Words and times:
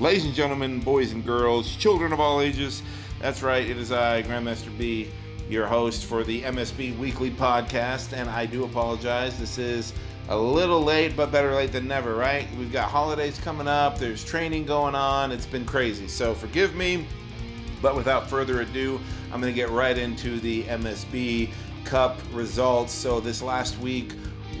Ladies 0.00 0.24
and 0.24 0.32
gentlemen, 0.32 0.80
boys 0.80 1.12
and 1.12 1.22
girls, 1.22 1.76
children 1.76 2.14
of 2.14 2.20
all 2.20 2.40
ages, 2.40 2.82
that's 3.20 3.42
right, 3.42 3.68
it 3.68 3.76
is 3.76 3.92
I, 3.92 4.22
Grandmaster 4.22 4.76
B, 4.78 5.10
your 5.50 5.66
host 5.66 6.06
for 6.06 6.24
the 6.24 6.40
MSB 6.44 6.96
Weekly 6.96 7.30
Podcast, 7.30 8.14
and 8.14 8.30
I 8.30 8.46
do 8.46 8.64
apologize. 8.64 9.38
This 9.38 9.58
is 9.58 9.92
a 10.30 10.36
little 10.38 10.82
late, 10.82 11.14
but 11.14 11.30
better 11.30 11.54
late 11.54 11.72
than 11.72 11.86
never, 11.86 12.14
right? 12.14 12.48
We've 12.56 12.72
got 12.72 12.88
holidays 12.88 13.38
coming 13.38 13.68
up, 13.68 13.98
there's 13.98 14.24
training 14.24 14.64
going 14.64 14.94
on, 14.94 15.30
it's 15.30 15.44
been 15.44 15.66
crazy, 15.66 16.08
so 16.08 16.34
forgive 16.34 16.74
me. 16.74 17.06
But 17.82 17.96
without 17.96 18.28
further 18.28 18.60
ado, 18.60 19.00
I'm 19.32 19.40
going 19.40 19.52
to 19.52 19.56
get 19.56 19.70
right 19.70 19.96
into 19.96 20.40
the 20.40 20.64
MSB 20.64 21.50
Cup 21.84 22.18
results. 22.32 22.92
So, 22.92 23.20
this 23.20 23.40
last 23.40 23.78
week, 23.78 24.12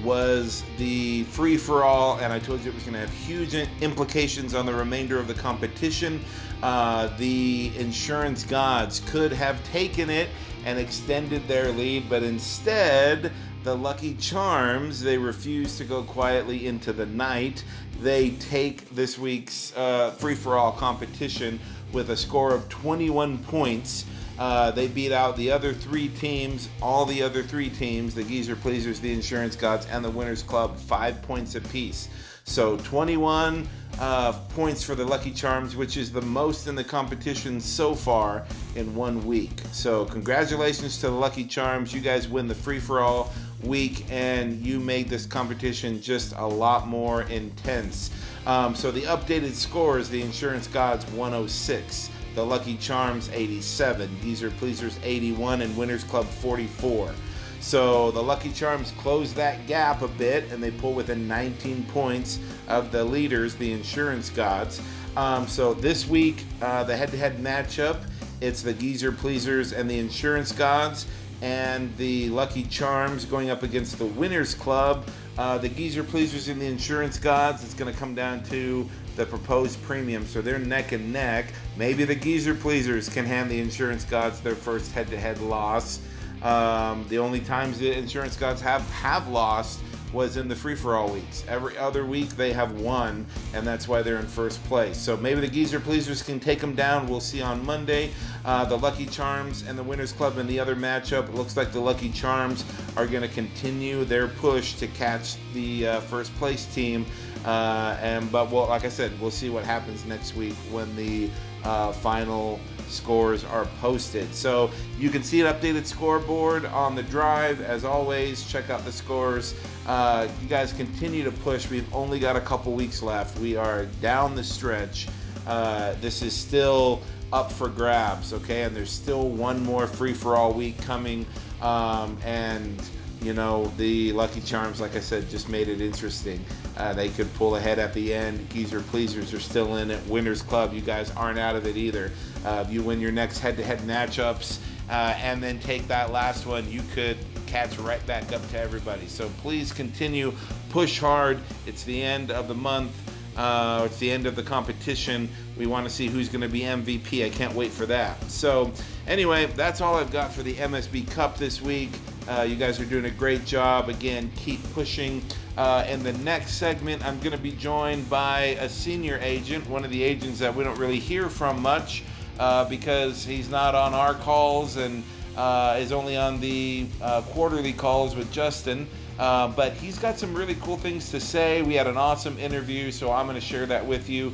was 0.02 0.64
the 0.78 1.24
free 1.24 1.56
for 1.56 1.84
all, 1.84 2.18
and 2.18 2.32
I 2.32 2.38
told 2.38 2.60
you 2.60 2.70
it 2.70 2.74
was 2.74 2.84
going 2.84 2.94
to 2.94 3.00
have 3.00 3.10
huge 3.10 3.54
implications 3.80 4.54
on 4.54 4.66
the 4.66 4.74
remainder 4.74 5.18
of 5.18 5.28
the 5.28 5.34
competition. 5.34 6.20
Uh, 6.62 7.14
the 7.18 7.72
insurance 7.76 8.44
gods 8.44 9.00
could 9.06 9.32
have 9.32 9.62
taken 9.64 10.10
it 10.10 10.28
and 10.64 10.78
extended 10.78 11.46
their 11.48 11.72
lead, 11.72 12.08
but 12.08 12.22
instead, 12.22 13.32
the 13.62 13.74
Lucky 13.74 14.14
Charms, 14.14 15.00
they 15.00 15.18
refuse 15.18 15.76
to 15.78 15.84
go 15.84 16.02
quietly 16.02 16.66
into 16.66 16.92
the 16.92 17.06
night. 17.06 17.62
They 18.00 18.30
take 18.30 18.88
this 18.90 19.18
week's 19.18 19.76
uh, 19.76 20.12
free 20.12 20.34
for 20.34 20.56
all 20.56 20.72
competition 20.72 21.60
with 21.92 22.10
a 22.10 22.16
score 22.16 22.52
of 22.54 22.68
21 22.68 23.38
points. 23.38 24.04
Uh, 24.38 24.70
they 24.70 24.88
beat 24.88 25.12
out 25.12 25.36
the 25.36 25.50
other 25.50 25.72
three 25.72 26.08
teams, 26.08 26.68
all 26.80 27.04
the 27.04 27.22
other 27.22 27.42
three 27.42 27.68
teams, 27.68 28.14
the 28.14 28.24
Geezer 28.24 28.56
Pleasers, 28.56 28.98
the 28.98 29.12
Insurance 29.12 29.54
Gods, 29.54 29.86
and 29.90 30.04
the 30.04 30.10
Winners 30.10 30.42
Club, 30.42 30.78
five 30.78 31.20
points 31.22 31.54
apiece. 31.56 32.08
So 32.44 32.78
21 32.78 33.68
uh, 34.00 34.32
points 34.50 34.82
for 34.82 34.94
the 34.94 35.04
Lucky 35.04 35.30
Charms, 35.30 35.76
which 35.76 35.96
is 35.96 36.10
the 36.10 36.22
most 36.22 36.66
in 36.66 36.74
the 36.74 36.82
competition 36.82 37.60
so 37.60 37.94
far 37.94 38.46
in 38.74 38.94
one 38.94 39.24
week. 39.26 39.60
So 39.72 40.06
congratulations 40.06 40.98
to 40.98 41.08
the 41.08 41.14
Lucky 41.14 41.44
Charms. 41.44 41.92
You 41.92 42.00
guys 42.00 42.26
win 42.26 42.48
the 42.48 42.54
free 42.54 42.80
for 42.80 43.00
all 43.00 43.32
week, 43.62 44.06
and 44.10 44.64
you 44.64 44.80
made 44.80 45.08
this 45.08 45.26
competition 45.26 46.00
just 46.00 46.34
a 46.36 46.46
lot 46.46 46.88
more 46.88 47.22
intense. 47.22 48.10
Um, 48.46 48.74
so 48.74 48.90
the 48.90 49.02
updated 49.02 49.52
scores: 49.52 50.08
the 50.08 50.22
Insurance 50.22 50.66
Gods 50.66 51.04
106 51.12 52.10
the 52.34 52.44
Lucky 52.44 52.76
Charms 52.76 53.28
87, 53.32 54.08
Geezer 54.22 54.50
Pleasers 54.52 54.98
81, 55.02 55.62
and 55.62 55.76
Winners 55.76 56.04
Club 56.04 56.26
44. 56.26 57.12
So 57.60 58.10
the 58.12 58.22
Lucky 58.22 58.52
Charms 58.52 58.92
close 58.92 59.34
that 59.34 59.66
gap 59.66 60.02
a 60.02 60.08
bit 60.08 60.50
and 60.50 60.62
they 60.62 60.70
pull 60.70 60.94
within 60.94 61.28
19 61.28 61.84
points 61.86 62.38
of 62.68 62.90
the 62.90 63.04
leaders, 63.04 63.54
the 63.56 63.72
Insurance 63.72 64.30
Gods. 64.30 64.80
Um, 65.16 65.46
so 65.46 65.74
this 65.74 66.06
week, 66.06 66.44
uh, 66.62 66.84
the 66.84 66.96
head 66.96 67.10
to 67.10 67.16
head 67.16 67.38
matchup, 67.38 68.00
it's 68.40 68.62
the 68.62 68.72
Geezer 68.72 69.12
Pleasers 69.12 69.72
and 69.72 69.90
the 69.90 69.98
Insurance 69.98 70.52
Gods, 70.52 71.06
and 71.42 71.96
the 71.96 72.28
Lucky 72.30 72.64
Charms 72.64 73.24
going 73.24 73.50
up 73.50 73.62
against 73.62 73.98
the 73.98 74.06
Winners 74.06 74.54
Club. 74.54 75.06
Uh, 75.38 75.58
the 75.58 75.68
Geezer 75.68 76.04
Pleasers 76.04 76.48
and 76.48 76.60
the 76.60 76.66
Insurance 76.66 77.18
Gods, 77.18 77.64
it's 77.64 77.74
going 77.74 77.92
to 77.92 77.98
come 77.98 78.14
down 78.14 78.42
to 78.44 78.88
the 79.16 79.26
proposed 79.26 79.82
premium, 79.82 80.26
so 80.26 80.40
they're 80.40 80.58
neck 80.58 80.92
and 80.92 81.12
neck. 81.12 81.52
Maybe 81.76 82.04
the 82.04 82.14
geezer 82.14 82.54
pleasers 82.54 83.08
can 83.08 83.24
hand 83.24 83.50
the 83.50 83.60
insurance 83.60 84.04
gods 84.04 84.40
their 84.40 84.54
first 84.54 84.92
head-to-head 84.92 85.40
loss. 85.40 86.00
Um, 86.42 87.04
the 87.08 87.18
only 87.18 87.40
times 87.40 87.78
the 87.78 87.92
insurance 87.92 88.36
gods 88.36 88.62
have 88.62 88.88
have 88.90 89.28
lost 89.28 89.80
was 90.12 90.36
in 90.36 90.48
the 90.48 90.56
free 90.56 90.74
for 90.74 90.96
all 90.96 91.10
weeks. 91.10 91.44
Every 91.48 91.76
other 91.78 92.04
week 92.04 92.30
they 92.30 92.52
have 92.52 92.80
won, 92.80 93.26
and 93.54 93.66
that's 93.66 93.86
why 93.86 94.02
they're 94.02 94.18
in 94.18 94.26
first 94.26 94.62
place. 94.64 94.96
So 94.96 95.16
maybe 95.16 95.40
the 95.40 95.48
Geezer 95.48 95.80
Pleasers 95.80 96.22
can 96.22 96.40
take 96.40 96.60
them 96.60 96.74
down. 96.74 97.06
We'll 97.06 97.20
see 97.20 97.42
on 97.42 97.64
Monday. 97.64 98.10
Uh, 98.44 98.64
the 98.64 98.76
Lucky 98.76 99.06
Charms 99.06 99.62
and 99.66 99.78
the 99.78 99.82
Winners 99.82 100.12
Club 100.12 100.38
in 100.38 100.46
the 100.46 100.58
other 100.58 100.74
matchup. 100.74 101.28
It 101.28 101.34
looks 101.34 101.56
like 101.56 101.72
the 101.72 101.80
Lucky 101.80 102.10
Charms 102.10 102.64
are 102.96 103.06
going 103.06 103.22
to 103.22 103.34
continue 103.34 104.04
their 104.04 104.28
push 104.28 104.74
to 104.74 104.86
catch 104.88 105.36
the 105.52 105.86
uh, 105.86 106.00
first 106.00 106.34
place 106.36 106.66
team. 106.74 107.06
Uh, 107.44 107.96
and 108.00 108.30
but 108.30 108.50
well, 108.50 108.66
like 108.66 108.84
I 108.84 108.88
said, 108.88 109.18
we'll 109.20 109.30
see 109.30 109.50
what 109.50 109.64
happens 109.64 110.04
next 110.04 110.36
week 110.36 110.54
when 110.70 110.94
the 110.96 111.30
uh, 111.64 111.92
final 111.92 112.60
scores 112.90 113.44
are 113.44 113.66
posted. 113.80 114.34
So 114.34 114.70
you 114.98 115.10
can 115.10 115.22
see 115.22 115.40
an 115.40 115.46
updated 115.46 115.86
scoreboard 115.86 116.64
on 116.66 116.94
the 116.94 117.02
drive. 117.02 117.60
As 117.60 117.84
always, 117.84 118.50
check 118.50 118.70
out 118.70 118.84
the 118.84 118.92
scores. 118.92 119.54
Uh, 119.86 120.28
you 120.42 120.48
guys 120.48 120.72
continue 120.72 121.24
to 121.24 121.32
push. 121.32 121.70
We've 121.70 121.92
only 121.94 122.18
got 122.18 122.36
a 122.36 122.40
couple 122.40 122.72
weeks 122.72 123.02
left. 123.02 123.38
We 123.38 123.56
are 123.56 123.86
down 124.00 124.34
the 124.34 124.44
stretch. 124.44 125.08
Uh, 125.46 125.94
this 126.00 126.22
is 126.22 126.34
still 126.34 127.02
up 127.32 127.50
for 127.50 127.68
grabs, 127.68 128.32
okay? 128.32 128.62
And 128.62 128.74
there's 128.74 128.90
still 128.90 129.28
one 129.28 129.62
more 129.62 129.86
free 129.86 130.12
for 130.12 130.36
all 130.36 130.52
week 130.52 130.80
coming. 130.82 131.26
Um, 131.62 132.18
and 132.24 132.82
you 133.22 133.34
know, 133.34 133.72
the 133.76 134.12
Lucky 134.12 134.40
Charms, 134.40 134.80
like 134.80 134.96
I 134.96 135.00
said, 135.00 135.28
just 135.28 135.48
made 135.48 135.68
it 135.68 135.80
interesting. 135.80 136.44
Uh, 136.76 136.92
they 136.94 137.10
could 137.10 137.32
pull 137.34 137.56
ahead 137.56 137.78
at 137.78 137.92
the 137.92 138.14
end. 138.14 138.48
Geezer 138.50 138.80
Pleasers 138.80 139.34
are 139.34 139.40
still 139.40 139.76
in 139.76 139.90
it. 139.90 140.04
Winners 140.06 140.42
Club, 140.42 140.72
you 140.72 140.80
guys 140.80 141.10
aren't 141.12 141.38
out 141.38 141.56
of 141.56 141.66
it 141.66 141.76
either. 141.76 142.12
Uh, 142.44 142.64
you 142.68 142.82
win 142.82 143.00
your 143.00 143.12
next 143.12 143.38
head 143.38 143.56
to 143.56 143.64
head 143.64 143.80
matchups 143.80 144.58
uh, 144.90 145.14
and 145.18 145.42
then 145.42 145.58
take 145.60 145.86
that 145.86 146.10
last 146.10 146.46
one, 146.46 146.68
you 146.70 146.82
could 146.94 147.16
catch 147.46 147.78
right 147.78 148.04
back 148.06 148.32
up 148.32 148.46
to 148.50 148.58
everybody. 148.58 149.06
So 149.06 149.28
please 149.40 149.72
continue, 149.72 150.32
push 150.68 150.98
hard. 150.98 151.38
It's 151.66 151.84
the 151.84 152.02
end 152.02 152.30
of 152.32 152.48
the 152.48 152.54
month. 152.54 152.92
Uh, 153.36 153.84
it's 153.86 153.98
the 153.98 154.10
end 154.10 154.26
of 154.26 154.34
the 154.34 154.42
competition. 154.42 155.28
We 155.56 155.66
want 155.66 155.86
to 155.86 155.90
see 155.90 156.08
who's 156.08 156.28
going 156.28 156.40
to 156.40 156.48
be 156.48 156.62
MVP. 156.62 157.24
I 157.24 157.30
can't 157.30 157.54
wait 157.54 157.70
for 157.70 157.86
that. 157.86 158.20
So, 158.30 158.72
anyway, 159.06 159.46
that's 159.46 159.80
all 159.80 159.94
I've 159.94 160.10
got 160.10 160.32
for 160.32 160.42
the 160.42 160.54
MSB 160.54 161.08
Cup 161.10 161.38
this 161.38 161.62
week. 161.62 161.90
Uh, 162.30 162.42
you 162.42 162.54
guys 162.54 162.78
are 162.78 162.84
doing 162.84 163.06
a 163.06 163.10
great 163.10 163.44
job. 163.44 163.88
Again, 163.88 164.30
keep 164.36 164.62
pushing. 164.72 165.20
Uh, 165.56 165.84
in 165.88 166.00
the 166.04 166.12
next 166.18 166.52
segment, 166.52 167.04
I'm 167.04 167.18
going 167.18 167.32
to 167.32 167.42
be 167.42 167.50
joined 167.50 168.08
by 168.08 168.56
a 168.60 168.68
senior 168.68 169.18
agent, 169.20 169.68
one 169.68 169.84
of 169.84 169.90
the 169.90 170.00
agents 170.00 170.38
that 170.38 170.54
we 170.54 170.62
don't 170.62 170.78
really 170.78 171.00
hear 171.00 171.28
from 171.28 171.60
much 171.60 172.04
uh, 172.38 172.66
because 172.66 173.24
he's 173.24 173.50
not 173.50 173.74
on 173.74 173.94
our 173.94 174.14
calls 174.14 174.76
and 174.76 175.02
uh, 175.36 175.76
is 175.80 175.90
only 175.90 176.16
on 176.16 176.38
the 176.40 176.86
uh, 177.02 177.22
quarterly 177.22 177.72
calls 177.72 178.14
with 178.14 178.30
Justin. 178.30 178.86
Uh, 179.18 179.48
but 179.48 179.72
he's 179.72 179.98
got 179.98 180.16
some 180.16 180.32
really 180.32 180.54
cool 180.62 180.76
things 180.76 181.10
to 181.10 181.18
say. 181.18 181.62
We 181.62 181.74
had 181.74 181.88
an 181.88 181.96
awesome 181.96 182.38
interview, 182.38 182.92
so 182.92 183.10
I'm 183.10 183.26
going 183.26 183.40
to 183.40 183.44
share 183.44 183.66
that 183.66 183.84
with 183.84 184.08
you. 184.08 184.32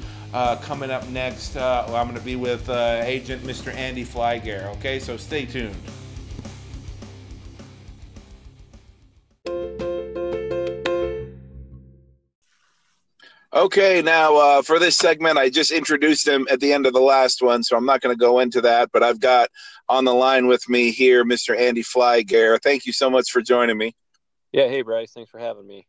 coming 0.61 0.91
up 0.91 1.09
next, 1.09 1.57
I'm 1.57 2.09
going 2.09 2.15
to 2.15 2.21
be 2.21 2.37
with 2.37 2.69
agent 2.69 3.43
Mr. 3.43 3.75
Andy 3.75 4.05
Flygare. 4.05 4.67
Okay, 4.77 4.99
so 4.99 5.17
stay 5.17 5.47
tuned. 5.47 5.75
Okay, 13.57 14.03
now 14.03 14.37
uh, 14.37 14.61
for 14.61 14.79
this 14.79 14.99
segment, 14.99 15.39
I 15.39 15.49
just 15.49 15.71
introduced 15.71 16.29
him 16.29 16.47
at 16.51 16.61
the 16.61 16.75
end 16.75 16.85
of 16.85 16.93
the 16.93 17.01
last 17.01 17.41
one, 17.41 17.63
so 17.63 17.75
I'm 17.75 17.87
not 17.87 18.03
going 18.03 18.15
to 18.15 18.21
go 18.21 18.41
into 18.41 18.61
that. 18.61 18.91
But 18.93 19.03
I've 19.03 19.19
got 19.19 19.49
on 19.89 20.05
the 20.05 20.13
line 20.13 20.47
with 20.47 20.69
me 20.69 20.91
here 20.91 21.25
Mr. 21.25 21.59
Andy 21.59 21.83
Flygare. 21.83 22.61
Thank 22.63 22.85
you 22.85 22.93
so 22.93 23.09
much 23.09 23.31
for 23.31 23.41
joining 23.41 23.79
me. 23.79 23.97
Yeah, 24.53 24.69
hey 24.69 24.83
Bryce, 24.83 25.13
thanks 25.13 25.31
for 25.31 25.39
having 25.39 25.67
me. 25.67 25.87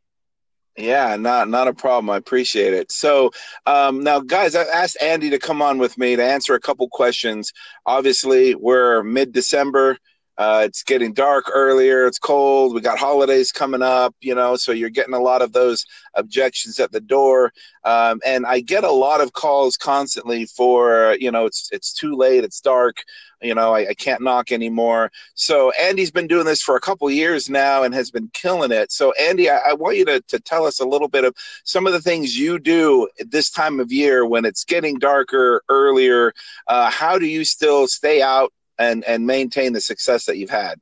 Yeah, 0.78 1.18
not 1.18 1.50
not 1.50 1.68
a 1.68 1.74
problem. 1.74 2.10
I 2.10 2.16
appreciate 2.16 2.74
it. 2.74 2.90
So 2.90 3.32
um, 3.66 4.02
now, 4.02 4.22
guys, 4.22 4.56
I 4.56 4.64
asked 4.64 4.98
Andy 5.02 5.30
to 5.32 5.38
come 5.38 5.62
on 5.62 5.78
with 5.78 5.98
me 5.98 6.16
to 6.16 6.24
answer 6.24 6.54
a 6.54 6.62
couple 6.62 6.88
questions. 6.88 7.52
Obviously, 7.86 8.56
we're 8.56 9.04
mid 9.04 9.34
December. 9.34 9.98
Uh, 10.38 10.62
it's 10.66 10.84
getting 10.84 11.14
dark 11.14 11.46
earlier. 11.52 12.06
It's 12.06 12.20
cold. 12.20 12.76
We 12.76 12.82
got 12.82 13.00
holidays 13.00 13.52
coming 13.52 13.82
up, 13.82 14.16
you 14.22 14.36
know, 14.36 14.56
so 14.56 14.72
you're 14.72 14.90
getting 14.90 15.16
a 15.16 15.20
lot 15.20 15.42
of 15.42 15.52
those 15.52 15.86
objections 16.14 16.80
at 16.80 16.92
the 16.92 17.02
door. 17.02 17.52
Um, 17.84 18.22
and 18.26 18.46
I 18.46 18.60
get 18.60 18.84
a 18.84 18.92
lot 18.92 19.22
of 19.22 19.34
calls 19.34 19.78
constantly 19.78 20.46
for, 20.46 21.16
you 21.20 21.32
know, 21.32 21.46
it's 21.46 21.70
it's 21.72 21.94
too 21.94 22.16
late. 22.16 22.44
It's 22.44 22.62
dark. 22.62 22.98
You 23.42 23.54
know, 23.56 23.74
I, 23.74 23.90
I 23.90 23.94
can't 23.94 24.22
knock 24.22 24.52
anymore. 24.52 25.12
So 25.36 25.72
Andy's 25.72 26.12
been 26.12 26.28
doing 26.28 26.46
this 26.46 26.62
for 26.62 26.76
a 26.76 26.82
couple 26.82 27.10
years 27.10 27.50
now 27.50 27.84
and 27.84 27.94
has 27.94 28.10
been 28.12 28.30
killing 28.34 28.72
it. 28.72 28.92
So 28.92 29.14
Andy, 29.14 29.50
I, 29.50 29.58
I 29.70 29.74
want 29.74 29.98
you 29.98 30.06
to 30.06 30.22
to 30.22 30.40
tell 30.40 30.66
us 30.66 30.80
a 30.80 30.86
little 30.86 31.08
bit 31.08 31.24
of 31.24 31.36
some 31.64 31.88
of 31.88 31.94
the 31.94 32.02
things 32.02 32.38
you 32.38 32.60
do 32.60 33.08
at 33.20 33.32
this 33.32 33.50
time 33.50 33.80
of 33.80 33.92
year 33.92 34.26
when 34.26 34.46
it's 34.46 34.64
getting 34.64 35.00
darker 35.00 35.64
earlier. 35.70 36.34
Uh, 36.68 36.90
how 36.92 37.18
do 37.18 37.26
you 37.26 37.44
still 37.44 37.88
stay 37.88 38.22
out 38.22 38.52
and 38.80 39.04
and 39.06 39.26
maintain 39.26 39.74
the 39.74 39.82
success 39.82 40.26
that 40.26 40.38
you've 40.38 40.50
had? 40.50 40.80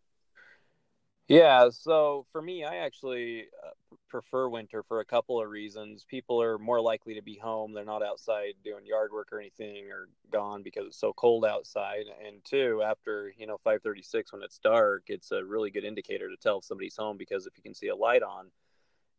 Yeah, 1.28 1.70
so 1.72 2.28
for 2.32 2.42
me, 2.42 2.64
I 2.64 2.78
actually 2.78 3.48
uh, 3.66 3.96
prefer 4.10 4.48
winter 4.48 4.84
for 4.84 5.00
a 5.00 5.06
couple 5.06 5.42
of 5.42 5.50
reasons. 5.50 6.06
People 6.08 6.40
are 6.40 6.60
more 6.60 6.80
likely 6.80 7.16
to 7.16 7.22
be 7.24 7.36
home; 7.36 7.74
they're 7.74 7.84
not 7.84 8.04
outside 8.04 8.54
doing 8.64 8.86
yard 8.86 9.12
work 9.12 9.30
or 9.32 9.40
anything, 9.40 9.90
or 9.92 10.08
gone 10.32 10.62
because 10.62 10.86
it's 10.86 11.00
so 11.00 11.14
cold 11.14 11.44
outside. 11.44 12.06
And 12.26 12.44
two, 12.44 12.84
after 12.86 13.34
you 13.38 13.48
know 13.48 13.58
5:36 13.64 14.34
when 14.34 14.44
it's 14.44 14.60
dark, 14.60 15.06
it's 15.08 15.32
a 15.32 15.44
really 15.44 15.72
good 15.72 15.84
indicator 15.84 16.30
to 16.30 16.38
tell 16.38 16.60
if 16.60 16.66
somebody's 16.66 16.96
home 16.98 17.18
because 17.18 17.48
if 17.48 17.58
you 17.58 17.64
can 17.64 17.74
see 17.74 17.88
a 17.88 17.96
light 17.96 18.22
on, 18.22 18.52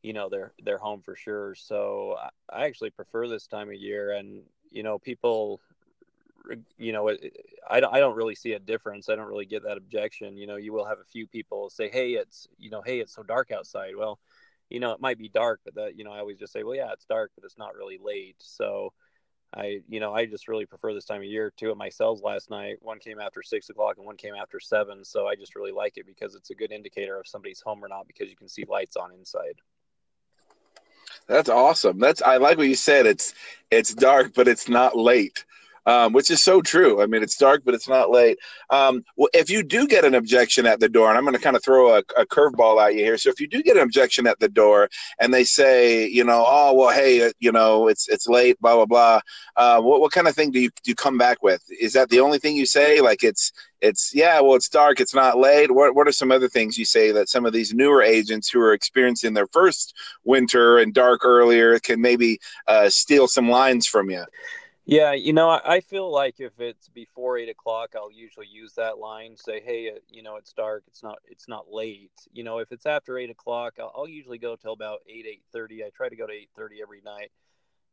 you 0.03 0.13
know 0.13 0.29
they're 0.29 0.53
they're 0.63 0.79
home 0.79 1.03
for 1.03 1.17
sure. 1.17 1.57
So 1.57 2.17
I 2.49 2.67
actually 2.67 2.91
prefer 2.91 3.27
this 3.27 3.49
time 3.49 3.69
of 3.69 3.75
year, 3.75 4.13
and 4.13 4.45
you 4.71 4.85
know 4.85 4.99
people 5.01 5.61
you 6.79 6.93
know, 6.93 7.11
I, 7.69 7.77
I 7.79 8.01
don't 8.01 8.17
really 8.17 8.35
see 8.35 8.53
a 8.53 8.59
difference. 8.59 9.09
I 9.09 9.17
don't 9.17 9.29
really 9.29 9.47
get 9.47 9.63
that 9.65 9.77
objection. 9.77 10.37
You 10.37 10.47
know, 10.47 10.57
you 10.57 10.73
will 10.73 10.87
have 10.87 10.99
a 10.99 11.05
few 11.05 11.27
people 11.27 11.71
say, 11.71 11.89
Hey, 11.89 12.13
it's, 12.13 12.49
you 12.59 12.71
know, 12.71 12.83
Hey, 12.83 13.01
it's 13.01 13.15
so 13.15 13.23
dark 13.23 13.51
outside. 13.51 13.97
Well, 13.97 14.19
you 14.69 14.81
know, 14.81 14.93
it 14.93 15.01
might 15.01 15.19
be 15.19 15.29
dark, 15.29 15.61
but 15.65 15.75
that, 15.77 15.97
you 15.97 16.05
know, 16.05 16.13
I 16.13 16.19
always 16.19 16.39
just 16.39 16.53
say, 16.53 16.63
well, 16.63 16.75
yeah, 16.75 16.93
it's 16.93 17.05
dark, 17.05 17.31
but 17.35 17.45
it's 17.45 17.59
not 17.59 17.77
really 17.77 17.99
late. 18.03 18.37
So 18.39 18.93
I, 19.55 19.81
you 19.89 20.01
know, 20.01 20.13
I 20.13 20.27
just 20.27 20.49
really 20.49 20.67
prefer 20.67 20.93
this 20.93 21.05
time 21.05 21.21
of 21.21 21.27
year. 21.27 21.53
Two 21.57 21.71
of 21.71 21.77
my 21.79 21.89
cells 21.89 22.21
last 22.23 22.51
night, 22.51 22.79
one 22.83 22.99
came 22.99 23.21
after 23.21 23.43
six 23.43 23.71
o'clock 23.71 23.97
and 23.97 24.07
one 24.07 24.17
came 24.17 24.35
after 24.35 24.59
seven. 24.59 25.05
So 25.05 25.27
I 25.27 25.37
just 25.37 25.55
really 25.55 25.73
like 25.73 25.97
it 25.97 26.07
because 26.07 26.35
it's 26.35 26.51
a 26.51 26.55
good 26.55 26.73
indicator 26.73 27.19
of 27.19 27.29
somebody's 27.29 27.61
home 27.61 27.85
or 27.85 27.89
not 27.89 28.07
because 28.07 28.29
you 28.29 28.37
can 28.37 28.49
see 28.49 28.65
lights 28.69 28.97
on 28.97 29.13
inside. 29.13 29.61
That's 31.29 31.49
awesome. 31.49 31.99
That's 31.99 32.23
I 32.23 32.37
like 32.37 32.59
what 32.59 32.69
you 32.69 32.77
said. 32.77 33.07
It's 33.07 33.35
it's 33.71 33.95
dark, 33.95 34.35
but 34.35 34.49
it's 34.49 34.69
not 34.69 34.97
late 34.97 35.45
um, 35.87 36.13
which 36.13 36.31
is 36.31 36.43
so 36.43 36.61
true. 36.61 37.01
I 37.01 37.07
mean, 37.07 37.23
it's 37.23 37.37
dark, 37.37 37.63
but 37.65 37.75
it's 37.75 37.89
not 37.89 38.11
late. 38.11 38.39
Um, 38.71 39.05
well, 39.17 39.29
if 39.33 39.49
you 39.49 39.63
do 39.63 39.87
get 39.87 40.05
an 40.05 40.15
objection 40.15 40.67
at 40.67 40.81
the 40.81 40.89
door, 40.89 41.09
and 41.09 41.17
I'm 41.17 41.25
going 41.25 41.37
to 41.37 41.41
kind 41.41 41.57
of 41.57 41.65
throw 41.65 41.97
a, 41.97 42.03
a 42.17 42.27
curveball 42.27 42.85
at 42.85 42.95
you 42.95 43.05
here. 43.05 43.17
So 43.17 43.31
if 43.31 43.41
you 43.41 43.47
do 43.47 43.63
get 43.63 43.77
an 43.77 43.83
objection 43.83 44.27
at 44.27 44.39
the 44.41 44.49
door, 44.49 44.89
and 45.21 45.33
they 45.33 45.45
say, 45.45 46.07
you 46.07 46.25
know, 46.25 46.45
oh 46.47 46.75
well, 46.75 46.91
hey, 46.91 47.27
uh, 47.27 47.33
you 47.39 47.53
know, 47.53 47.89
it's 47.89 48.09
it's 48.09 48.29
late, 48.29 48.61
blah 48.61 48.75
blah 48.75 48.87
blah. 48.87 49.21
Uh, 49.57 49.81
what 49.81 50.01
what 50.01 50.13
kind 50.13 50.29
of 50.29 50.35
thing 50.35 50.51
do 50.51 50.61
you 50.61 50.69
do 50.69 50.91
you 50.91 50.95
come 50.95 51.19
back 51.19 51.43
with? 51.43 51.63
Is 51.81 51.93
that 51.93 52.11
the 52.11 52.21
only 52.21 52.39
thing 52.39 52.57
you 52.57 52.67
say? 52.67 53.01
Like 53.01 53.23
it's 53.23 53.53
it's 53.81 54.15
yeah, 54.15 54.41
well, 54.41 54.57
it's 54.57 54.69
dark, 54.69 55.01
it's 55.01 55.15
not 55.15 55.39
late. 55.39 55.73
What 55.73 55.95
what 55.95 56.09
are 56.09 56.13
some 56.13 56.33
other 56.33 56.49
things 56.49 56.79
you 56.79 56.85
say 56.85 57.13
that 57.13 57.29
some 57.29 57.47
of 57.47 57.53
these 57.53 57.73
newer 57.73 58.03
agents 58.03 58.51
who 58.51 58.61
are 58.61 58.73
experiencing 58.73 59.35
their 59.35 59.47
first 59.49 59.95
winter 60.25 60.79
and 60.79 60.93
dark 60.93 61.25
earlier 61.25 61.79
can 61.79 62.01
maybe 62.01 62.41
uh, 62.67 62.89
steal 62.89 63.29
some 63.29 63.49
lines 63.49 63.87
from 63.87 64.11
you? 64.11 64.25
Yeah, 64.89 65.15
you 65.15 65.33
know, 65.33 65.51
I 65.51 65.81
feel 65.81 66.13
like 66.13 66.39
if 66.39 66.61
it's 66.61 66.89
before 66.89 67.39
eight 67.39 67.49
o'clock, 67.49 67.95
I'll 67.97 68.13
usually 68.13 68.47
use 68.47 68.75
that 68.75 68.99
line. 68.99 69.37
Say, 69.37 69.61
hey, 69.61 69.91
uh, 69.91 69.99
you 70.09 70.23
know, 70.23 70.37
it's 70.37 70.53
dark. 70.53 70.85
It's 70.87 71.03
not. 71.03 71.19
It's 71.27 71.49
not 71.49 71.73
late. 71.73 72.13
You 72.33 72.45
know, 72.45 72.59
if 72.59 72.71
it's 72.71 72.87
after 72.87 73.19
eight 73.19 73.29
o'clock, 73.31 73.75
I'll, 73.81 73.93
I'll 73.97 74.09
usually 74.09 74.39
go 74.39 74.55
till 74.55 74.73
about 74.73 75.01
eight 75.09 75.27
eight 75.29 75.43
thirty. 75.53 75.83
I 75.83 75.91
try 75.93 76.09
to 76.09 76.15
go 76.15 76.29
to 76.29 76.33
eight 76.33 76.51
thirty 76.55 76.81
every 76.81 77.01
night. 77.05 77.33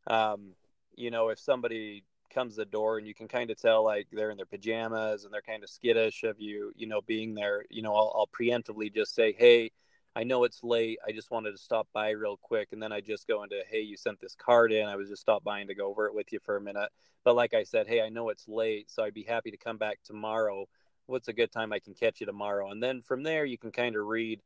Um, 0.05 0.51
you 0.95 1.09
know, 1.09 1.29
if 1.29 1.39
somebody 1.39 2.03
comes 2.31 2.55
the 2.55 2.65
door 2.65 2.99
and 2.99 3.07
you 3.07 3.15
can 3.15 3.27
kind 3.27 3.49
of 3.49 3.59
tell 3.59 3.83
like 3.83 4.07
they're 4.11 4.31
in 4.31 4.37
their 4.37 4.45
pajamas 4.45 5.23
and 5.25 5.33
they're 5.33 5.41
kind 5.41 5.63
of 5.63 5.69
skittish 5.69 6.23
of 6.23 6.39
you, 6.39 6.73
you 6.75 6.87
know, 6.87 7.01
being 7.01 7.33
there. 7.33 7.65
You 7.71 7.81
know, 7.81 7.95
I'll, 7.95 8.13
I'll 8.15 8.27
preemptively 8.27 8.93
just 8.93 9.15
say, 9.15 9.33
hey 9.37 9.71
I 10.15 10.23
know 10.23 10.43
it's 10.43 10.63
late. 10.63 10.99
I 11.05 11.11
just 11.11 11.31
wanted 11.31 11.51
to 11.51 11.57
stop 11.57 11.87
by 11.91 12.11
real 12.11 12.37
quick. 12.37 12.69
And 12.71 12.81
then 12.81 12.91
I 12.91 13.01
just 13.01 13.27
go 13.27 13.43
into, 13.43 13.61
hey, 13.69 13.81
you 13.81 13.97
sent 13.97 14.19
this 14.19 14.35
card 14.35 14.71
in. 14.71 14.87
I 14.87 14.95
was 14.95 15.09
just 15.09 15.21
stop 15.21 15.43
by 15.43 15.59
and 15.59 15.69
to 15.69 15.75
go 15.75 15.87
over 15.87 16.05
it 16.05 16.13
with 16.13 16.31
you 16.31 16.39
for 16.39 16.55
a 16.55 16.61
minute. 16.61 16.89
But 17.23 17.35
like 17.35 17.53
I 17.53 17.63
said, 17.63 17.87
hey, 17.87 18.01
I 18.01 18.09
know 18.09 18.29
it's 18.29 18.47
late. 18.47 18.91
So 18.91 19.03
I'd 19.03 19.13
be 19.13 19.23
happy 19.23 19.49
to 19.51 19.57
come 19.57 19.77
back 19.77 19.99
tomorrow. 20.03 20.67
What's 21.07 21.29
a 21.29 21.33
good 21.33 21.51
time 21.51 21.73
I 21.73 21.79
can 21.79 21.95
catch 21.95 22.19
you 22.19 22.27
tomorrow? 22.27 22.69
And 22.69 22.81
then 22.81 23.01
from 23.01 23.23
there, 23.23 23.43
you 23.43 23.57
can 23.57 23.71
kind 23.71 23.95
of 23.95 24.05
read, 24.05 24.41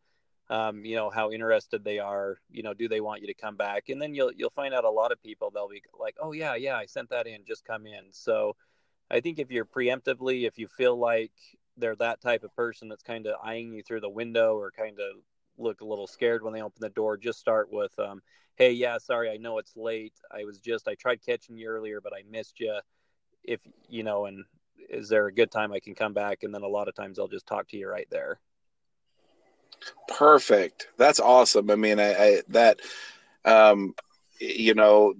um, 0.49 0.85
you 0.85 0.95
know, 0.95 1.09
how 1.09 1.31
interested 1.31 1.83
they 1.83 1.99
are. 1.99 2.37
You 2.49 2.63
know, 2.63 2.73
do 2.73 2.87
they 2.87 3.01
want 3.01 3.21
you 3.21 3.27
to 3.27 3.33
come 3.33 3.57
back? 3.57 3.89
And 3.89 4.01
then 4.01 4.15
you'll 4.15 4.31
you'll 4.31 4.49
find 4.49 4.73
out 4.73 4.85
a 4.85 4.89
lot 4.89 5.11
of 5.11 5.21
people 5.21 5.51
they'll 5.51 5.67
be 5.67 5.83
like, 5.99 6.15
oh 6.21 6.31
yeah, 6.31 6.55
yeah, 6.55 6.77
I 6.77 6.85
sent 6.85 7.09
that 7.09 7.27
in. 7.27 7.43
Just 7.45 7.65
come 7.65 7.85
in. 7.85 8.05
So 8.11 8.55
I 9.11 9.19
think 9.19 9.37
if 9.37 9.51
you're 9.51 9.65
preemptively, 9.65 10.47
if 10.47 10.57
you 10.57 10.67
feel 10.67 10.97
like 10.97 11.33
they're 11.75 11.95
that 11.97 12.21
type 12.21 12.43
of 12.43 12.55
person 12.55 12.89
that's 12.89 13.03
kind 13.03 13.27
of 13.27 13.35
eyeing 13.43 13.73
you 13.73 13.83
through 13.83 14.01
the 14.01 14.09
window 14.09 14.55
or 14.55 14.71
kind 14.71 14.99
of 14.99 15.17
look 15.57 15.81
a 15.81 15.85
little 15.85 16.07
scared 16.07 16.43
when 16.43 16.53
they 16.53 16.61
open 16.61 16.81
the 16.81 16.89
door, 16.89 17.17
just 17.17 17.39
start 17.39 17.71
with, 17.71 17.97
um, 17.99 18.21
"Hey, 18.55 18.71
yeah, 18.71 18.97
sorry, 18.97 19.29
I 19.29 19.37
know 19.37 19.57
it's 19.57 19.75
late. 19.75 20.13
I 20.31 20.43
was 20.45 20.59
just 20.59 20.87
I 20.87 20.95
tried 20.95 21.23
catching 21.25 21.57
you 21.57 21.67
earlier, 21.67 22.01
but 22.01 22.13
I 22.13 22.23
missed 22.29 22.59
you. 22.59 22.79
If 23.43 23.61
you 23.87 24.03
know, 24.03 24.25
and 24.25 24.45
is 24.89 25.09
there 25.09 25.27
a 25.27 25.33
good 25.33 25.51
time 25.51 25.71
I 25.73 25.79
can 25.79 25.95
come 25.95 26.13
back?" 26.13 26.43
And 26.43 26.53
then 26.53 26.63
a 26.63 26.67
lot 26.67 26.87
of 26.87 26.95
times 26.95 27.19
I'll 27.19 27.27
just 27.27 27.47
talk 27.47 27.67
to 27.69 27.77
you 27.77 27.87
right 27.89 28.07
there. 28.09 28.39
Perfect. 30.07 30.87
That's 30.97 31.19
awesome. 31.19 31.69
I 31.69 31.75
mean, 31.75 31.99
I, 31.99 32.13
I 32.13 32.41
that, 32.49 32.79
um, 33.45 33.93
you 34.39 34.73
know, 34.73 35.13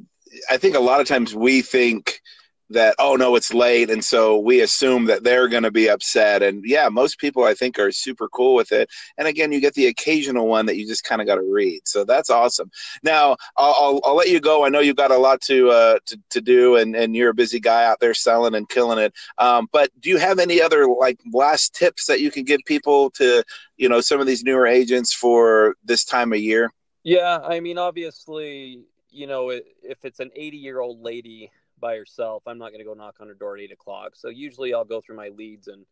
I 0.50 0.57
think 0.57 0.75
a 0.75 0.80
lot 0.80 1.01
of 1.01 1.07
times 1.07 1.36
we 1.36 1.62
think 1.62 2.22
that 2.69 2.96
oh 3.00 3.16
no 3.16 3.36
it's 3.36 3.54
late 3.54 3.90
and 3.90 4.04
so 4.04 4.38
we 4.38 4.62
assume 4.62 5.06
that 5.06 5.24
they're 5.24 5.48
going 5.48 5.64
to 5.64 5.72
be 5.72 5.90
upset 5.90 6.44
and 6.44 6.64
yeah 6.66 6.90
most 6.90 7.18
people 7.18 7.44
i 7.44 7.54
think 7.54 7.80
are 7.80 7.92
super 7.92 8.28
cool 8.30 8.56
with 8.56 8.72
it 8.72 8.90
and 9.18 9.28
again 9.28 9.52
you 9.52 9.62
get 9.62 9.74
the 9.74 9.88
occasional 9.88 10.48
one 10.48 10.66
that 10.66 10.75
you 10.75 10.86
just 10.86 11.04
kind 11.04 11.22
of 11.22 11.28
got 11.28 11.36
to 11.36 11.50
read 11.50 11.80
so 11.86 12.04
that's 12.04 12.30
awesome. 12.30 12.69
Now 13.04 13.38
I'll, 13.56 13.75
I'll, 13.78 14.02
I'll, 14.04 14.16
let 14.16 14.30
you 14.30 14.40
go 14.40 14.66
i 14.66 14.69
know 14.69 14.80
you've 14.80 14.96
got 14.96 15.12
a 15.12 15.18
lot 15.18 15.42
to 15.42 15.69
uh, 15.69 16.00
to, 16.06 16.19
to 16.31 16.42
do 16.42 16.75
and, 16.78 16.96
and 16.96 17.16
you're 17.16 17.30
a 17.30 17.36
busy 17.36 17.60
guy 17.60 17.86
out 17.86 18.00
there 18.00 18.14
selling 18.14 18.56
and 18.56 18.68
killing 18.68 19.00
it 19.00 19.14
um, 19.38 19.68
but 19.72 19.90
do 20.00 20.10
you 20.10 20.18
have 20.18 20.40
any 20.40 20.62
other 20.62 20.88
like 20.88 21.19
last 21.31 21.75
tips 21.75 22.06
that 22.06 22.19
you 22.19 22.31
can 22.31 22.44
give 22.44 22.60
people 22.66 23.10
to 23.12 23.44
you 23.78 23.88
know 23.88 24.02
some 24.02 24.19
of 24.19 24.28
these 24.28 24.44
newer 24.44 24.68
agents 24.68 25.14
for 25.14 25.75
this 25.84 26.04
time 26.04 26.34
of 26.34 26.40
year? 26.40 26.72
Yeah 27.04 27.40
i 27.44 27.60
mean 27.60 27.78
obviously 27.78 28.84
you 29.10 29.28
know 29.28 29.50
if 29.50 30.04
it's 30.04 30.19
an 30.19 30.31
80 30.36 30.58
year 30.58 30.80
old 30.80 31.02
lady 31.02 31.52
by 31.80 31.96
herself, 31.96 32.44
I'm 32.48 32.58
not 32.58 32.70
going 32.70 32.80
to 32.80 32.86
go 32.86 32.94
knock 32.94 33.18
on 33.20 33.28
her 33.28 33.34
door 33.34 33.56
at 33.56 33.62
eight 33.62 33.72
o'clock. 33.72 34.16
So 34.16 34.30
usually 34.30 34.74
I'll 34.74 34.86
go 34.86 35.02
through 35.02 35.18
my 35.18 35.30
leads 35.30 35.68
and 35.68 35.86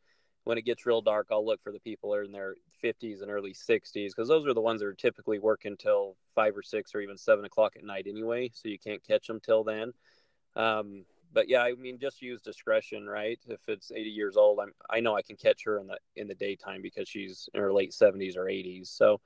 when 0.46 0.60
it 0.60 0.66
gets 0.66 0.86
real 0.86 1.02
dark, 1.02 1.28
I'll 1.32 1.46
look 1.46 1.62
for 1.64 1.72
the 1.72 1.80
people 1.80 2.12
that 2.12 2.18
are 2.18 2.24
in 2.24 2.32
their 2.32 2.56
50s 2.84 3.22
and 3.22 3.32
early 3.32 3.54
60s 3.54 4.10
because 4.10 4.28
those 4.28 4.46
are 4.46 4.54
the 4.54 4.62
ones 4.62 4.80
that 4.80 4.88
are 4.88 4.94
typically 4.94 5.40
working 5.40 5.76
till 5.76 6.16
five 6.36 6.56
or 6.56 6.62
six 6.62 6.94
or 6.94 7.02
even 7.02 7.18
seven 7.18 7.46
o'clock 7.46 7.74
at 7.76 7.84
night 7.84 8.06
anyway. 8.08 8.52
So 8.54 8.70
you 8.70 8.78
can't 8.78 9.04
catch 9.04 9.28
them 9.28 9.40
till 9.40 9.64
then. 9.64 9.92
Um, 10.56 11.06
but 11.34 11.50
yeah, 11.50 11.64
I 11.64 11.74
mean, 11.74 12.00
just 12.00 12.22
use 12.22 12.42
discretion, 12.42 13.08
right? 13.08 13.40
If 13.48 13.60
it's 13.68 13.92
80 13.92 14.10
years 14.10 14.38
old, 14.38 14.60
I'm 14.60 14.72
I 14.90 15.00
know 15.00 15.18
I 15.18 15.22
can 15.22 15.36
catch 15.36 15.64
her 15.66 15.80
in 15.80 15.88
the 15.88 15.98
in 16.16 16.28
the 16.28 16.36
daytime 16.36 16.82
because 16.82 17.10
she's 17.10 17.50
in 17.54 17.60
her 17.60 17.74
late 17.74 17.92
70s 17.92 18.38
or 18.38 18.46
80s. 18.46 18.88
So 18.88 19.20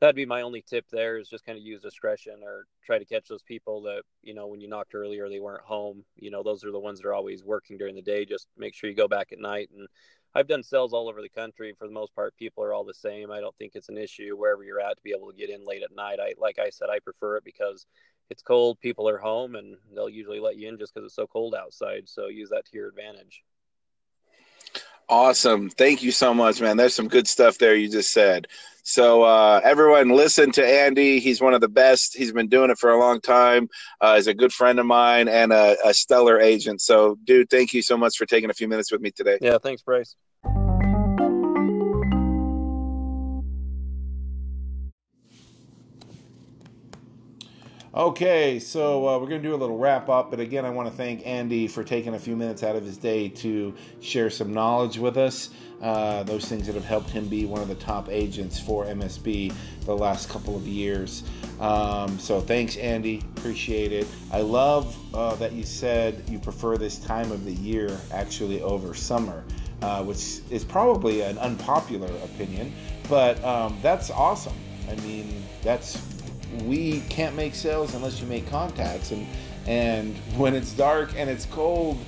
that'd 0.00 0.16
be 0.16 0.26
my 0.26 0.42
only 0.42 0.62
tip 0.62 0.84
there 0.90 1.18
is 1.18 1.28
just 1.28 1.44
kind 1.44 1.58
of 1.58 1.64
use 1.64 1.80
discretion 1.80 2.34
or 2.42 2.66
try 2.84 2.98
to 2.98 3.04
catch 3.04 3.28
those 3.28 3.42
people 3.42 3.82
that 3.82 4.02
you 4.22 4.34
know 4.34 4.46
when 4.46 4.60
you 4.60 4.68
knocked 4.68 4.94
earlier 4.94 5.28
they 5.28 5.40
weren't 5.40 5.64
home. 5.64 6.04
You 6.16 6.30
know 6.30 6.42
those 6.42 6.64
are 6.64 6.72
the 6.72 6.78
ones 6.78 7.00
that 7.00 7.08
are 7.08 7.14
always 7.14 7.44
working 7.44 7.78
during 7.78 7.94
the 7.94 8.02
day. 8.02 8.24
Just 8.24 8.48
make 8.56 8.74
sure 8.74 8.90
you 8.90 8.96
go 8.96 9.08
back 9.08 9.32
at 9.32 9.38
night. 9.38 9.70
And 9.76 9.88
i've 10.34 10.48
done 10.48 10.62
sales 10.62 10.92
all 10.92 11.08
over 11.08 11.22
the 11.22 11.28
country. 11.28 11.74
For 11.78 11.86
the 11.86 11.94
most 11.94 12.14
part 12.14 12.36
people 12.36 12.64
are 12.64 12.74
all 12.74 12.84
the 12.84 12.94
same. 12.94 13.30
I 13.30 13.40
don't 13.40 13.56
think 13.56 13.72
it's 13.74 13.88
an 13.88 13.98
issue 13.98 14.36
wherever 14.36 14.64
you're 14.64 14.80
at 14.80 14.96
to 14.96 15.02
be 15.02 15.14
able 15.16 15.30
to 15.30 15.36
get 15.36 15.50
in 15.50 15.64
late 15.64 15.82
at 15.82 15.94
night. 15.94 16.18
I 16.20 16.34
like 16.38 16.58
i 16.58 16.70
said 16.70 16.88
i 16.90 16.98
prefer 16.98 17.36
it 17.36 17.44
because 17.44 17.86
it's 18.30 18.42
cold 18.42 18.80
people 18.80 19.08
are 19.08 19.18
home 19.18 19.54
and 19.54 19.76
they'll 19.94 20.08
usually 20.08 20.40
let 20.40 20.56
you 20.56 20.68
in 20.68 20.78
just 20.78 20.94
because 20.94 21.06
it's 21.06 21.16
so 21.16 21.26
cold 21.26 21.54
outside. 21.54 22.08
So 22.08 22.28
use 22.28 22.50
that 22.50 22.64
to 22.66 22.76
your 22.76 22.88
advantage 22.88 23.44
Awesome. 25.08 25.70
Thank 25.70 26.02
you 26.02 26.12
so 26.12 26.32
much, 26.32 26.60
man. 26.60 26.76
There's 26.76 26.94
some 26.94 27.08
good 27.08 27.28
stuff 27.28 27.58
there 27.58 27.74
you 27.74 27.90
just 27.90 28.12
said. 28.12 28.46
So, 28.86 29.22
uh, 29.22 29.60
everyone, 29.64 30.10
listen 30.10 30.52
to 30.52 30.66
Andy. 30.66 31.18
He's 31.18 31.40
one 31.40 31.54
of 31.54 31.62
the 31.62 31.68
best. 31.68 32.14
He's 32.14 32.32
been 32.32 32.48
doing 32.48 32.70
it 32.70 32.78
for 32.78 32.90
a 32.90 32.98
long 32.98 33.20
time. 33.20 33.68
Uh, 34.00 34.16
he's 34.16 34.26
a 34.26 34.34
good 34.34 34.52
friend 34.52 34.78
of 34.78 34.84
mine 34.84 35.26
and 35.26 35.52
a, 35.52 35.76
a 35.84 35.94
stellar 35.94 36.38
agent. 36.38 36.82
So, 36.82 37.16
dude, 37.24 37.48
thank 37.48 37.72
you 37.72 37.80
so 37.80 37.96
much 37.96 38.16
for 38.18 38.26
taking 38.26 38.50
a 38.50 38.54
few 38.54 38.68
minutes 38.68 38.92
with 38.92 39.00
me 39.00 39.10
today. 39.10 39.38
Yeah, 39.40 39.56
thanks, 39.58 39.82
Bryce. 39.82 40.16
Okay, 47.96 48.58
so 48.58 49.06
uh, 49.06 49.18
we're 49.20 49.28
going 49.28 49.40
to 49.40 49.48
do 49.48 49.54
a 49.54 49.56
little 49.56 49.78
wrap 49.78 50.08
up. 50.08 50.28
But 50.28 50.40
again, 50.40 50.64
I 50.64 50.70
want 50.70 50.90
to 50.90 50.96
thank 50.96 51.24
Andy 51.24 51.68
for 51.68 51.84
taking 51.84 52.14
a 52.14 52.18
few 52.18 52.34
minutes 52.34 52.64
out 52.64 52.74
of 52.74 52.84
his 52.84 52.96
day 52.96 53.28
to 53.28 53.72
share 54.00 54.30
some 54.30 54.52
knowledge 54.52 54.98
with 54.98 55.16
us. 55.16 55.50
Uh, 55.80 56.24
those 56.24 56.44
things 56.46 56.66
that 56.66 56.74
have 56.74 56.84
helped 56.84 57.08
him 57.08 57.28
be 57.28 57.46
one 57.46 57.62
of 57.62 57.68
the 57.68 57.76
top 57.76 58.08
agents 58.08 58.58
for 58.58 58.84
MSB 58.86 59.54
the 59.84 59.96
last 59.96 60.28
couple 60.28 60.56
of 60.56 60.66
years. 60.66 61.22
Um, 61.60 62.18
so 62.18 62.40
thanks, 62.40 62.76
Andy. 62.78 63.22
Appreciate 63.36 63.92
it. 63.92 64.08
I 64.32 64.40
love 64.40 64.98
uh, 65.14 65.36
that 65.36 65.52
you 65.52 65.62
said 65.62 66.24
you 66.28 66.40
prefer 66.40 66.76
this 66.76 66.98
time 66.98 67.30
of 67.30 67.44
the 67.44 67.52
year 67.52 67.96
actually 68.12 68.60
over 68.60 68.92
summer. 68.94 69.44
Uh, 69.82 70.02
which 70.02 70.40
is 70.50 70.64
probably 70.64 71.20
an 71.20 71.36
unpopular 71.36 72.08
opinion, 72.24 72.72
but 73.06 73.42
um, 73.44 73.76
that's 73.82 74.10
awesome. 74.10 74.54
I 74.88 74.94
mean, 75.02 75.44
that's 75.62 76.00
we 76.62 77.00
can't 77.08 77.34
make 77.34 77.54
sales 77.54 77.94
unless 77.94 78.20
you 78.20 78.26
make 78.26 78.48
contacts. 78.48 79.10
And 79.10 79.26
and 79.66 80.16
when 80.36 80.54
it's 80.54 80.72
dark 80.72 81.12
and 81.16 81.28
it's 81.28 81.46
cold 81.46 81.98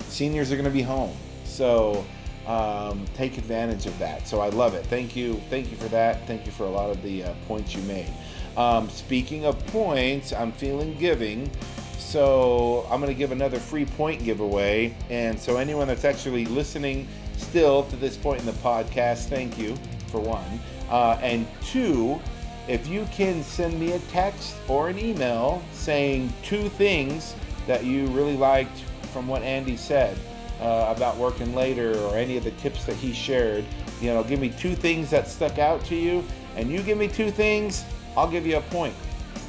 seniors 0.00 0.52
are 0.52 0.56
going 0.56 0.64
to 0.64 0.70
be 0.70 0.82
home. 0.82 1.16
So 1.44 2.04
um, 2.46 3.04
take 3.14 3.38
advantage 3.38 3.86
of 3.86 3.98
that. 3.98 4.28
So 4.28 4.40
i 4.40 4.48
love 4.48 4.74
it. 4.74 4.84
Thank 4.86 5.16
you. 5.16 5.40
Thank 5.48 5.70
you 5.70 5.76
for 5.76 5.88
that. 5.88 6.26
Thank 6.26 6.46
you 6.46 6.52
for 6.52 6.64
a 6.64 6.70
lot 6.70 6.90
of 6.90 7.02
the 7.02 7.24
uh, 7.24 7.34
points 7.46 7.74
you 7.74 7.82
made. 7.82 8.12
Um, 8.56 8.88
speaking 8.90 9.46
of 9.46 9.64
points, 9.68 10.32
I'm 10.32 10.52
feeling 10.52 10.96
giving. 10.98 11.50
So 11.98 12.86
I'm 12.90 13.00
going 13.00 13.12
to 13.12 13.18
give 13.18 13.32
another 13.32 13.58
free 13.58 13.86
point 13.86 14.22
giveaway. 14.22 14.94
And 15.08 15.38
so 15.38 15.56
anyone 15.56 15.86
that's 15.86 16.04
actually 16.04 16.44
listening 16.46 17.08
still 17.36 17.84
to 17.84 17.96
this 17.96 18.16
point 18.16 18.40
in 18.40 18.46
the 18.46 18.52
podcast, 18.52 19.28
thank 19.28 19.56
you 19.56 19.76
for 20.08 20.20
one. 20.20 20.60
Uh, 20.90 21.18
and 21.22 21.46
two, 21.62 22.20
if 22.68 22.86
you 22.86 23.06
can 23.10 23.42
send 23.42 23.78
me 23.78 23.92
a 23.92 23.98
text 24.00 24.54
or 24.68 24.88
an 24.88 24.98
email 24.98 25.62
saying 25.72 26.32
two 26.42 26.68
things 26.70 27.34
that 27.66 27.84
you 27.84 28.06
really 28.08 28.36
liked 28.36 28.80
from 29.12 29.26
what 29.26 29.42
Andy 29.42 29.76
said 29.76 30.16
uh, 30.60 30.92
about 30.94 31.16
working 31.16 31.54
later 31.54 31.96
or 31.98 32.16
any 32.16 32.36
of 32.36 32.44
the 32.44 32.50
tips 32.52 32.84
that 32.84 32.96
he 32.96 33.12
shared, 33.12 33.64
you 34.00 34.08
know, 34.08 34.22
give 34.22 34.40
me 34.40 34.48
two 34.48 34.74
things 34.74 35.10
that 35.10 35.28
stuck 35.28 35.58
out 35.58 35.84
to 35.86 35.94
you, 35.94 36.24
and 36.56 36.70
you 36.70 36.82
give 36.82 36.98
me 36.98 37.08
two 37.08 37.30
things, 37.30 37.84
I'll 38.16 38.30
give 38.30 38.46
you 38.46 38.56
a 38.56 38.62
point. 38.62 38.94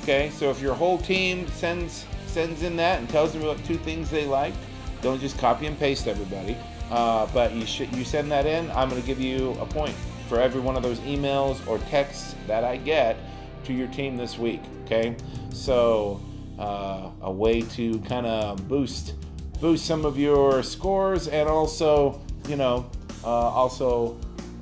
Okay, 0.01 0.31
so 0.31 0.49
if 0.49 0.59
your 0.59 0.73
whole 0.73 0.97
team 0.97 1.47
sends 1.49 2.05
sends 2.27 2.63
in 2.63 2.75
that 2.75 2.97
and 2.97 3.07
tells 3.09 3.31
them 3.31 3.43
about 3.43 3.63
two 3.63 3.77
things 3.77 4.09
they 4.09 4.25
liked, 4.25 4.57
don't 5.03 5.19
just 5.19 5.37
copy 5.37 5.67
and 5.67 5.77
paste 5.77 6.07
everybody. 6.07 6.57
Uh, 6.89 7.27
but 7.33 7.53
you 7.53 7.65
should 7.65 7.93
you 7.95 8.03
send 8.03 8.31
that 8.31 8.45
in, 8.45 8.69
I'm 8.71 8.89
going 8.89 8.99
to 8.99 9.07
give 9.07 9.19
you 9.19 9.51
a 9.61 9.65
point 9.65 9.95
for 10.33 10.41
every 10.41 10.59
one 10.59 10.75
of 10.75 10.81
those 10.81 10.97
emails 11.01 11.65
or 11.67 11.77
texts 11.77 12.33
that 12.47 12.63
I 12.63 12.77
get 12.77 13.17
to 13.65 13.71
your 13.71 13.87
team 13.89 14.17
this 14.17 14.39
week. 14.39 14.61
Okay, 14.83 15.15
so 15.51 16.19
uh, 16.57 17.11
a 17.21 17.31
way 17.31 17.61
to 17.61 17.99
kind 17.99 18.25
of 18.25 18.67
boost 18.67 19.13
boost 19.61 19.85
some 19.85 20.05
of 20.05 20.17
your 20.17 20.63
scores 20.63 21.27
and 21.27 21.47
also 21.47 22.19
you 22.47 22.55
know 22.55 22.89
uh, 23.23 23.27
also 23.27 24.17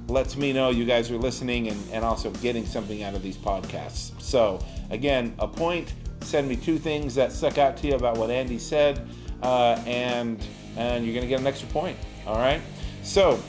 lets 0.10 0.36
me 0.36 0.52
know 0.52 0.72
you 0.72 0.84
guys 0.84 1.10
are 1.10 1.18
listening 1.18 1.70
and, 1.70 1.82
and 1.94 2.04
also 2.04 2.32
getting 2.32 2.66
something 2.66 3.04
out 3.04 3.16
of 3.16 3.24
these 3.24 3.38
podcasts. 3.38 4.12
So 4.22 4.60
again, 4.90 5.34
a 5.40 5.48
point. 5.48 5.94
Send 6.20 6.50
me 6.50 6.58
two 6.58 6.78
things 6.78 7.16
that 7.16 7.32
stuck 7.32 7.58
out 7.58 7.78
to 7.78 7.88
you 7.88 7.96
about 7.96 8.18
what 8.18 8.30
Andy 8.30 8.60
said, 8.60 9.08
uh, 9.42 9.82
and 9.88 10.46
and 10.76 11.06
you're 11.06 11.16
gonna 11.16 11.28
get 11.28 11.40
an 11.40 11.48
extra 11.48 11.70
point. 11.70 11.98
All 12.28 12.36
right. 12.36 12.62
So 13.04 13.42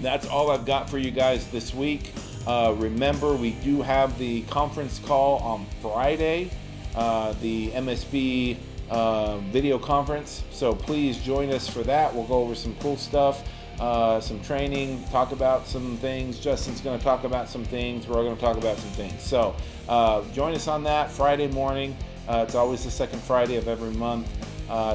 that's 0.00 0.26
all 0.26 0.50
I've 0.50 0.66
got 0.66 0.88
for 0.90 0.98
you 0.98 1.10
guys 1.10 1.46
this 1.48 1.74
week. 1.74 2.12
Uh, 2.46 2.74
remember, 2.78 3.34
we 3.34 3.52
do 3.52 3.82
have 3.82 4.16
the 4.18 4.42
conference 4.42 5.00
call 5.00 5.38
on 5.38 5.66
Friday, 5.82 6.50
uh, 6.94 7.34
the 7.40 7.70
MSB 7.70 8.56
uh, 8.88 9.38
video 9.38 9.78
conference. 9.78 10.44
So 10.50 10.74
please 10.74 11.18
join 11.18 11.50
us 11.50 11.68
for 11.68 11.82
that. 11.82 12.14
We'll 12.14 12.24
go 12.24 12.34
over 12.34 12.54
some 12.54 12.76
cool 12.76 12.96
stuff, 12.96 13.42
uh, 13.80 14.20
some 14.20 14.40
training, 14.42 15.02
talk 15.10 15.32
about 15.32 15.66
some 15.66 15.96
things. 15.96 16.38
Justin's 16.38 16.80
going 16.80 16.96
to 16.96 17.04
talk 17.04 17.24
about 17.24 17.48
some 17.48 17.64
things. 17.64 18.06
We're 18.06 18.18
all 18.18 18.24
going 18.24 18.36
to 18.36 18.40
talk 18.40 18.58
about 18.58 18.78
some 18.78 18.90
things. 18.90 19.20
So 19.22 19.56
uh, 19.88 20.22
join 20.32 20.54
us 20.54 20.68
on 20.68 20.84
that 20.84 21.10
Friday 21.10 21.48
morning. 21.48 21.96
Uh, 22.28 22.44
it's 22.46 22.54
always 22.54 22.84
the 22.84 22.90
second 22.90 23.20
Friday 23.22 23.56
of 23.56 23.66
every 23.66 23.90
month. 23.90 24.28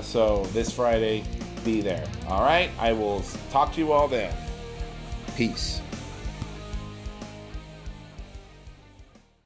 so 0.03 0.45
this 0.53 0.71
Friday, 0.71 1.23
be 1.63 1.81
there. 1.81 2.05
All 2.27 2.41
right. 2.41 2.69
I 2.79 2.93
will 2.93 3.23
talk 3.51 3.73
to 3.73 3.79
you 3.79 3.91
all 3.91 4.07
then. 4.07 4.33
Peace. 5.35 5.81